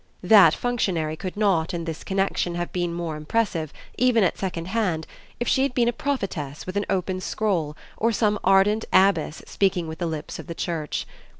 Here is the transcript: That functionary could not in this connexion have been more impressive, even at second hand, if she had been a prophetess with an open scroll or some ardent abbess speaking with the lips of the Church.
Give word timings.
That 0.23 0.55
functionary 0.55 1.15
could 1.15 1.37
not 1.37 1.75
in 1.75 1.85
this 1.85 2.03
connexion 2.03 2.55
have 2.55 2.73
been 2.73 2.91
more 2.91 3.15
impressive, 3.15 3.71
even 3.99 4.23
at 4.23 4.35
second 4.35 4.69
hand, 4.69 5.05
if 5.39 5.47
she 5.47 5.61
had 5.61 5.75
been 5.75 5.87
a 5.87 5.93
prophetess 5.93 6.65
with 6.65 6.75
an 6.75 6.87
open 6.89 7.21
scroll 7.21 7.77
or 7.97 8.11
some 8.11 8.39
ardent 8.43 8.83
abbess 8.91 9.43
speaking 9.45 9.87
with 9.87 9.99
the 9.99 10.07
lips 10.07 10.39
of 10.39 10.47
the 10.47 10.55
Church. 10.55 11.05